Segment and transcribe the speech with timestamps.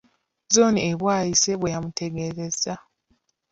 [0.53, 2.73] Zooni e Bwaise bwe yamutegeezezza.